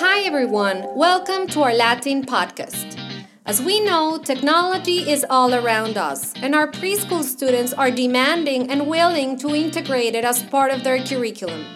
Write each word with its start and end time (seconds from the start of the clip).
Hi, 0.00 0.20
everyone. 0.20 0.86
Welcome 0.94 1.48
to 1.48 1.62
our 1.62 1.74
Latin 1.74 2.24
podcast. 2.24 2.96
As 3.44 3.60
we 3.60 3.80
know, 3.80 4.16
technology 4.16 5.10
is 5.10 5.26
all 5.28 5.52
around 5.52 5.96
us, 5.96 6.32
and 6.36 6.54
our 6.54 6.70
preschool 6.70 7.24
students 7.24 7.72
are 7.72 7.90
demanding 7.90 8.70
and 8.70 8.86
willing 8.86 9.36
to 9.38 9.56
integrate 9.56 10.14
it 10.14 10.24
as 10.24 10.40
part 10.44 10.70
of 10.70 10.84
their 10.84 11.02
curriculum. 11.02 11.66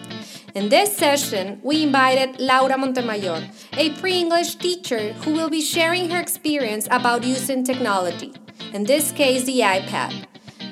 In 0.55 0.69
this 0.69 0.95
session, 0.95 1.59
we 1.63 1.83
invited 1.83 2.39
Laura 2.39 2.77
Montemayor, 2.77 3.43
a 3.73 3.89
pre 3.99 4.13
English 4.13 4.55
teacher 4.55 5.11
who 5.25 5.33
will 5.33 5.49
be 5.49 5.59
sharing 5.59 6.09
her 6.09 6.21
experience 6.21 6.87
about 6.91 7.25
using 7.25 7.65
technology, 7.65 8.31
in 8.71 8.85
this 8.85 9.11
case, 9.11 9.43
the 9.43 9.59
iPad. 9.59 10.27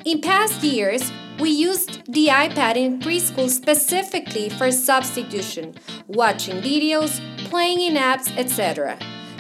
In 0.06 0.22
past 0.22 0.64
years, 0.64 1.12
we 1.42 1.50
used 1.50 2.06
the 2.14 2.28
iPad 2.28 2.76
in 2.76 3.00
preschool 3.00 3.50
specifically 3.50 4.48
for 4.48 4.72
substitution, 4.72 5.74
watching 6.08 6.62
videos, 6.62 7.20
playing 7.50 7.82
in 7.82 7.96
apps, 7.96 8.32
etc. 8.38 8.96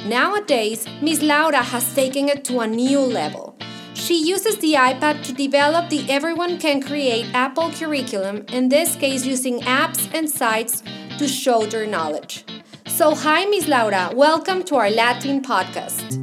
Nowadays, 0.07 0.87
Ms. 1.03 1.21
Laura 1.21 1.61
has 1.61 1.93
taken 1.93 2.27
it 2.27 2.43
to 2.45 2.59
a 2.61 2.65
new 2.65 2.99
level. 2.99 3.55
She 3.93 4.15
uses 4.15 4.57
the 4.57 4.73
iPad 4.73 5.23
to 5.25 5.33
develop 5.33 5.91
the 5.91 6.09
Everyone 6.09 6.57
Can 6.57 6.81
Create 6.81 7.27
Apple 7.35 7.69
curriculum, 7.69 8.45
in 8.51 8.69
this 8.69 8.95
case, 8.95 9.23
using 9.23 9.59
apps 9.61 10.11
and 10.11 10.27
sites 10.27 10.81
to 11.19 11.27
show 11.27 11.67
their 11.67 11.85
knowledge. 11.85 12.45
So, 12.87 13.13
hi, 13.13 13.45
Ms. 13.45 13.67
Laura, 13.67 14.09
welcome 14.15 14.63
to 14.63 14.75
our 14.75 14.89
Latin 14.89 15.43
podcast. 15.43 16.17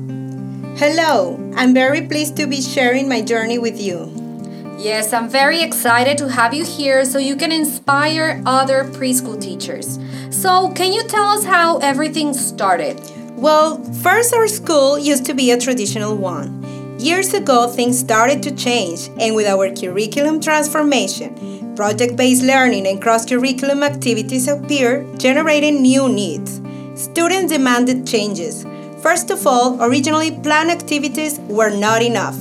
Hello, 0.77 1.38
I'm 1.55 1.72
very 1.72 2.02
pleased 2.02 2.36
to 2.38 2.48
be 2.48 2.60
sharing 2.60 3.08
my 3.08 3.22
journey 3.22 3.58
with 3.58 3.80
you. 3.80 4.17
Yes, 4.78 5.12
I'm 5.12 5.28
very 5.28 5.60
excited 5.60 6.16
to 6.18 6.28
have 6.28 6.55
you 6.55 6.64
here 6.64 7.05
so 7.05 7.19
you 7.19 7.34
can 7.34 7.50
inspire 7.50 8.41
other 8.46 8.84
preschool 8.84 9.41
teachers. 9.41 9.98
So, 10.30 10.70
can 10.70 10.92
you 10.92 11.02
tell 11.09 11.24
us 11.30 11.45
how 11.45 11.78
everything 11.78 12.32
started? 12.32 13.00
Well, 13.34 13.83
first, 14.05 14.33
our 14.33 14.47
school 14.47 14.97
used 14.97 15.27
to 15.27 15.34
be 15.34 15.50
a 15.50 15.58
traditional 15.58 16.16
one. 16.16 16.62
Years 17.00 17.34
ago, 17.34 17.66
things 17.66 17.98
started 17.98 18.41
to 18.44 18.55
change, 18.55 19.11
and 19.19 19.34
with 19.34 19.48
our 19.48 19.69
curriculum 19.75 20.41
transformation, 20.41 21.75
project 21.75 22.14
based 22.14 22.44
learning 22.44 22.86
and 22.86 23.03
cross 23.03 23.27
curriculum 23.27 23.83
activities 23.83 24.47
appeared, 24.47 25.19
generating 25.19 25.83
new 25.83 26.08
needs. 26.08 26.60
Students 26.94 27.53
demanded 27.53 28.06
changes. 28.06 28.64
First 29.03 29.31
of 29.33 29.44
all, 29.44 29.83
originally 29.83 30.31
planned 30.31 30.70
activities 30.70 31.41
were 31.48 31.77
not 31.77 32.00
enough. 32.00 32.36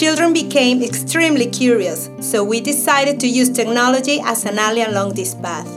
Children 0.00 0.32
became 0.32 0.82
extremely 0.82 1.44
curious, 1.44 2.08
so 2.20 2.42
we 2.42 2.62
decided 2.62 3.20
to 3.20 3.28
use 3.28 3.50
technology 3.50 4.18
as 4.24 4.46
an 4.46 4.58
ally 4.58 4.80
along 4.80 5.12
this 5.12 5.34
path. 5.34 5.68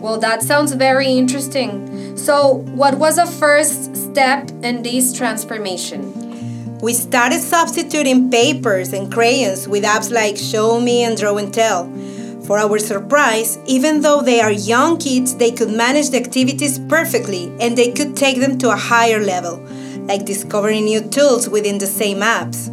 Well, 0.00 0.18
that 0.20 0.42
sounds 0.42 0.72
very 0.72 1.08
interesting. 1.08 2.16
So, 2.16 2.64
what 2.74 2.96
was 2.96 3.16
the 3.16 3.26
first 3.26 3.94
step 3.94 4.50
in 4.62 4.82
this 4.82 5.12
transformation? 5.12 6.78
We 6.80 6.94
started 6.94 7.42
substituting 7.42 8.30
papers 8.30 8.94
and 8.94 9.12
crayons 9.12 9.68
with 9.68 9.84
apps 9.84 10.10
like 10.10 10.38
Show 10.38 10.80
Me 10.80 11.04
and 11.04 11.14
Draw 11.18 11.36
and 11.36 11.52
Tell. 11.52 11.92
For 12.46 12.58
our 12.58 12.78
surprise, 12.78 13.58
even 13.66 14.00
though 14.00 14.22
they 14.22 14.40
are 14.40 14.50
young 14.50 14.96
kids, 14.96 15.34
they 15.36 15.50
could 15.50 15.70
manage 15.70 16.08
the 16.08 16.16
activities 16.16 16.78
perfectly 16.78 17.52
and 17.60 17.76
they 17.76 17.92
could 17.92 18.16
take 18.16 18.40
them 18.40 18.56
to 18.60 18.70
a 18.70 18.76
higher 18.76 19.20
level, 19.22 19.62
like 20.08 20.24
discovering 20.24 20.86
new 20.86 21.02
tools 21.02 21.50
within 21.50 21.76
the 21.76 21.86
same 21.86 22.20
apps. 22.20 22.72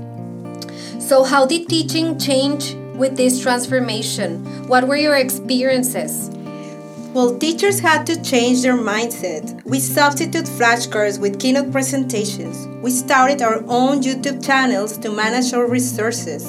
So, 1.10 1.24
how 1.24 1.48
did 1.48 1.68
teaching 1.68 2.20
change 2.20 2.76
with 2.94 3.18
this 3.18 3.42
transformation? 3.42 4.46
What 4.68 4.88
were 4.88 4.96
your 4.96 5.16
experiences? 5.16 6.30
Well, 7.16 7.36
teachers 7.40 7.80
had 7.80 8.06
to 8.06 8.22
change 8.22 8.62
their 8.62 8.78
mindset. 8.78 9.60
We 9.66 9.80
substitute 9.80 10.46
flashcards 10.46 11.20
with 11.20 11.40
keynote 11.40 11.72
presentations. 11.72 12.68
We 12.84 12.92
started 12.92 13.42
our 13.42 13.64
own 13.68 14.04
YouTube 14.04 14.46
channels 14.46 15.00
to 15.00 15.10
manage 15.10 15.52
our 15.52 15.68
resources. 15.68 16.46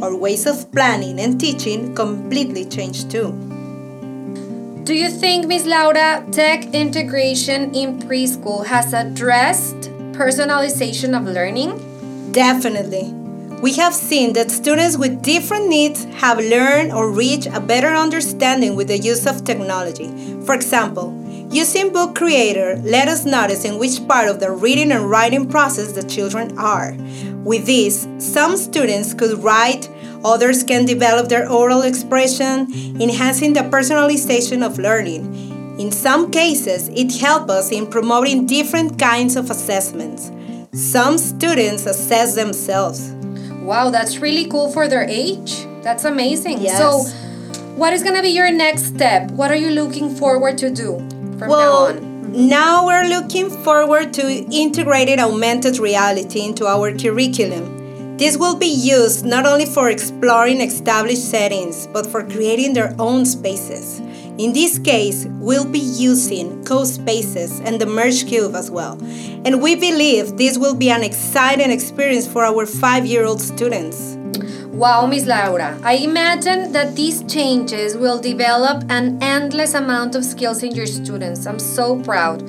Our 0.00 0.14
ways 0.14 0.46
of 0.46 0.70
planning 0.70 1.18
and 1.18 1.40
teaching 1.40 1.92
completely 1.96 2.66
changed 2.66 3.10
too. 3.10 3.32
Do 4.84 4.94
you 4.94 5.10
think, 5.10 5.48
Ms. 5.48 5.66
Laura, 5.66 6.24
tech 6.30 6.72
integration 6.72 7.74
in 7.74 7.98
preschool 7.98 8.64
has 8.64 8.92
addressed 8.92 9.90
personalization 10.12 11.18
of 11.18 11.24
learning? 11.24 12.30
Definitely. 12.30 13.23
We 13.64 13.72
have 13.76 13.94
seen 13.94 14.34
that 14.34 14.50
students 14.50 14.98
with 14.98 15.22
different 15.22 15.68
needs 15.68 16.04
have 16.20 16.36
learned 16.38 16.92
or 16.92 17.10
reached 17.10 17.46
a 17.46 17.60
better 17.60 17.94
understanding 17.94 18.76
with 18.76 18.88
the 18.88 18.98
use 18.98 19.26
of 19.26 19.42
technology. 19.42 20.08
For 20.44 20.54
example, 20.54 21.16
using 21.50 21.90
Book 21.90 22.14
Creator 22.14 22.82
let 22.84 23.08
us 23.08 23.24
notice 23.24 23.64
in 23.64 23.78
which 23.78 24.06
part 24.06 24.28
of 24.28 24.38
the 24.38 24.50
reading 24.50 24.92
and 24.92 25.08
writing 25.08 25.48
process 25.48 25.92
the 25.92 26.02
children 26.02 26.58
are. 26.58 26.94
With 27.42 27.64
this, 27.64 28.06
some 28.18 28.58
students 28.58 29.14
could 29.14 29.42
write, 29.42 29.88
others 30.22 30.62
can 30.62 30.84
develop 30.84 31.30
their 31.30 31.50
oral 31.50 31.84
expression, 31.84 32.70
enhancing 33.00 33.54
the 33.54 33.60
personalization 33.60 34.62
of 34.62 34.78
learning. 34.78 35.80
In 35.80 35.90
some 35.90 36.30
cases, 36.30 36.88
it 36.88 37.16
helps 37.18 37.50
us 37.50 37.72
in 37.72 37.86
promoting 37.86 38.44
different 38.44 38.98
kinds 38.98 39.36
of 39.36 39.50
assessments. 39.50 40.30
Some 40.74 41.16
students 41.16 41.86
assess 41.86 42.34
themselves. 42.34 43.13
Wow, 43.64 43.88
that's 43.88 44.18
really 44.18 44.46
cool 44.46 44.70
for 44.70 44.88
their 44.88 45.04
age. 45.08 45.66
That's 45.82 46.04
amazing. 46.04 46.60
Yes. 46.60 46.78
So, 46.78 47.04
what 47.76 47.94
is 47.94 48.02
going 48.02 48.14
to 48.14 48.22
be 48.22 48.28
your 48.28 48.52
next 48.52 48.84
step? 48.84 49.30
What 49.30 49.50
are 49.50 49.56
you 49.56 49.70
looking 49.70 50.14
forward 50.14 50.58
to 50.58 50.70
do 50.70 50.98
from 51.38 51.48
well, 51.48 51.94
now 51.94 51.98
on? 51.98 52.48
Now 52.48 52.86
we're 52.86 53.08
looking 53.08 53.48
forward 53.48 54.12
to 54.14 54.26
integrated 54.28 55.18
augmented 55.18 55.78
reality 55.78 56.44
into 56.44 56.66
our 56.66 56.92
curriculum. 56.92 58.16
This 58.18 58.36
will 58.36 58.56
be 58.56 58.66
used 58.66 59.24
not 59.24 59.46
only 59.46 59.66
for 59.66 59.88
exploring 59.88 60.60
established 60.60 61.28
settings, 61.30 61.86
but 61.86 62.06
for 62.06 62.22
creating 62.22 62.74
their 62.74 62.94
own 62.98 63.24
spaces. 63.24 64.00
In 64.36 64.52
this 64.52 64.80
case, 64.80 65.26
we'll 65.38 65.64
be 65.64 65.78
using 65.78 66.64
CoSpaces 66.64 67.64
and 67.64 67.80
the 67.80 67.86
Merge 67.86 68.26
Cube 68.26 68.56
as 68.56 68.68
well. 68.68 68.98
And 69.44 69.62
we 69.62 69.76
believe 69.76 70.36
this 70.36 70.58
will 70.58 70.74
be 70.74 70.90
an 70.90 71.04
exciting 71.04 71.70
experience 71.70 72.26
for 72.26 72.42
our 72.44 72.66
five 72.66 73.06
year 73.06 73.24
old 73.24 73.40
students. 73.40 74.16
Wow, 74.72 75.06
Miss 75.06 75.24
Laura, 75.24 75.78
I 75.84 75.94
imagine 75.98 76.72
that 76.72 76.96
these 76.96 77.22
changes 77.32 77.96
will 77.96 78.20
develop 78.20 78.82
an 78.88 79.22
endless 79.22 79.72
amount 79.72 80.16
of 80.16 80.24
skills 80.24 80.64
in 80.64 80.74
your 80.74 80.86
students. 80.86 81.46
I'm 81.46 81.60
so 81.60 82.02
proud. 82.02 82.42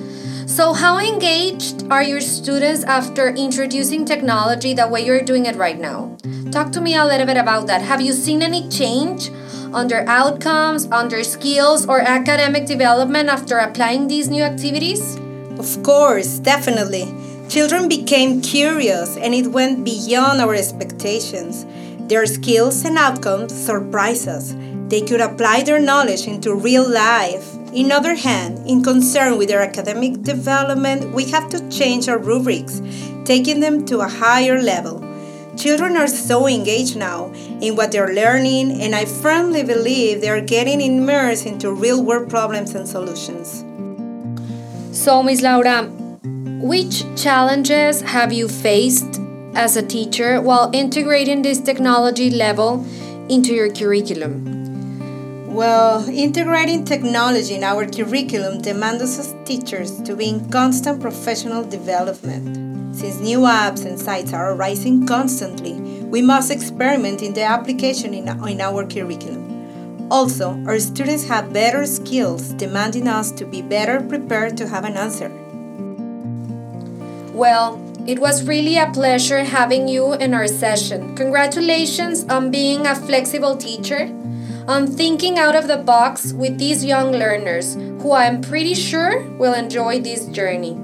So, 0.55 0.71
how 0.71 0.99
engaged 0.99 1.91
are 1.91 2.01
your 2.01 2.21
students 2.21 2.85
after 2.85 3.27
introducing 3.27 4.05
technology 4.05 4.73
the 4.73 4.87
way 4.87 5.05
you're 5.05 5.21
doing 5.21 5.47
it 5.47 5.57
right 5.57 5.77
now? 5.77 6.15
Talk 6.49 6.71
to 6.71 6.79
me 6.79 6.95
a 6.95 7.03
little 7.03 7.25
bit 7.25 7.35
about 7.35 7.67
that. 7.67 7.81
Have 7.81 7.99
you 7.99 8.13
seen 8.13 8.41
any 8.41 8.69
change 8.69 9.31
on 9.73 9.89
their 9.89 10.07
outcomes, 10.07 10.85
on 10.93 11.09
their 11.09 11.25
skills, 11.25 11.85
or 11.85 11.99
academic 11.99 12.67
development 12.67 13.27
after 13.27 13.57
applying 13.57 14.07
these 14.07 14.29
new 14.29 14.43
activities? 14.43 15.17
Of 15.59 15.83
course, 15.83 16.39
definitely. 16.39 17.13
Children 17.49 17.89
became 17.89 18.39
curious 18.39 19.17
and 19.17 19.35
it 19.35 19.47
went 19.47 19.83
beyond 19.83 20.39
our 20.39 20.55
expectations. 20.55 21.65
Their 22.07 22.25
skills 22.25 22.85
and 22.85 22.97
outcomes 22.97 23.51
surprised 23.53 24.29
us. 24.29 24.53
They 24.87 25.01
could 25.01 25.21
apply 25.21 25.63
their 25.63 25.79
knowledge 25.79 26.27
into 26.27 26.53
real 26.53 26.87
life. 26.87 27.55
In 27.73 27.91
other 27.91 28.13
hand, 28.13 28.67
in 28.67 28.83
concern 28.83 29.37
with 29.37 29.49
their 29.49 29.61
academic 29.61 30.21
development, 30.21 31.11
we 31.13 31.25
have 31.31 31.49
to 31.49 31.69
change 31.69 32.07
our 32.07 32.19
rubrics, 32.19 32.81
taking 33.25 33.61
them 33.61 33.85
to 33.87 34.01
a 34.01 34.07
higher 34.07 34.61
level. 34.61 35.01
Children 35.57 35.97
are 35.97 36.07
so 36.07 36.47
engaged 36.47 36.97
now 36.97 37.31
in 37.61 37.75
what 37.75 37.91
they're 37.91 38.13
learning, 38.13 38.81
and 38.81 38.93
I 38.93 39.05
firmly 39.05 39.63
believe 39.63 40.21
they 40.21 40.29
are 40.29 40.41
getting 40.41 40.81
immersed 40.81 41.45
into 41.45 41.71
real 41.71 42.03
world 42.03 42.29
problems 42.29 42.75
and 42.75 42.87
solutions. 42.87 43.63
So, 44.91 45.23
Ms. 45.23 45.41
Laura, 45.41 45.89
which 46.61 47.03
challenges 47.15 48.01
have 48.01 48.31
you 48.31 48.47
faced 48.47 49.19
as 49.55 49.77
a 49.77 49.81
teacher 49.81 50.41
while 50.41 50.69
integrating 50.73 51.41
this 51.41 51.59
technology 51.59 52.29
level 52.29 52.85
into 53.29 53.53
your 53.53 53.69
curriculum? 53.73 54.44
Well, 55.55 56.09
integrating 56.09 56.83
technology 56.83 57.55
in 57.55 57.63
our 57.63 57.85
curriculum 57.85 58.61
demands 58.61 59.01
us 59.03 59.33
teachers 59.45 60.01
to 60.01 60.13
be 60.13 60.27
in 60.27 60.49
constant 60.49 60.99
professional 60.99 61.63
development. 61.63 62.93
Since 62.93 63.21
new 63.21 63.39
apps 63.39 63.85
and 63.85 63.97
sites 63.97 64.33
are 64.33 64.51
arising 64.51 65.07
constantly, 65.07 65.75
we 66.11 66.21
must 66.21 66.51
experiment 66.51 67.21
in 67.21 67.33
the 67.33 67.43
application 67.43 68.13
in, 68.13 68.27
in 68.49 68.59
our 68.59 68.85
curriculum. 68.85 70.09
Also, 70.11 70.61
our 70.67 70.77
students 70.77 71.25
have 71.29 71.53
better 71.53 71.85
skills, 71.85 72.49
demanding 72.55 73.07
us 73.07 73.31
to 73.31 73.45
be 73.45 73.61
better 73.61 74.01
prepared 74.01 74.57
to 74.57 74.67
have 74.67 74.83
an 74.83 74.97
answer. 74.97 75.29
Well, 77.31 77.81
it 78.05 78.19
was 78.19 78.45
really 78.45 78.77
a 78.77 78.91
pleasure 78.91 79.45
having 79.45 79.87
you 79.87 80.15
in 80.15 80.33
our 80.33 80.47
session. 80.47 81.15
Congratulations 81.15 82.25
on 82.25 82.51
being 82.51 82.85
a 82.85 82.93
flexible 82.93 83.55
teacher. 83.55 84.13
On 84.67 84.87
thinking 84.87 85.37
out 85.37 85.55
of 85.55 85.67
the 85.67 85.77
box 85.77 86.33
with 86.33 86.57
these 86.57 86.83
young 86.83 87.11
learners 87.11 87.75
who 87.75 88.11
I 88.11 88.25
am 88.25 88.41
pretty 88.41 88.73
sure 88.73 89.23
will 89.37 89.53
enjoy 89.53 89.99
this 89.99 90.25
journey. 90.27 90.79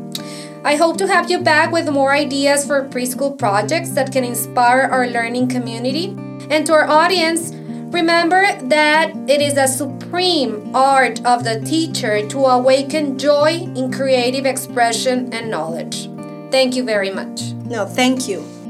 I 0.64 0.76
hope 0.76 0.98
to 0.98 1.08
have 1.08 1.32
you 1.32 1.40
back 1.40 1.72
with 1.72 1.90
more 1.90 2.14
ideas 2.14 2.66
for 2.66 2.88
preschool 2.88 3.38
projects 3.38 3.90
that 3.92 4.12
can 4.12 4.24
inspire 4.24 4.82
our 4.82 5.08
learning 5.08 5.48
community. 5.48 6.16
And 6.52 6.66
to 6.68 6.74
our 6.74 6.88
audience, 6.88 7.52
remember 7.92 8.46
that 8.70 9.16
it 9.28 9.42
is 9.42 9.58
a 9.58 9.68
supreme 9.68 10.76
art 10.76 11.26
of 11.26 11.44
the 11.44 11.62
teacher 11.62 12.28
to 12.28 12.46
awaken 12.46 13.18
joy 13.18 13.72
in 13.76 13.92
creative 13.92 14.46
expression 14.46 15.34
and 15.34 15.50
knowledge. 15.50 16.10
Thank 16.52 16.76
you 16.76 16.84
very 16.84 17.10
much. 17.10 17.54
No, 17.66 17.86
thank 17.86 18.28
you. 18.28 18.61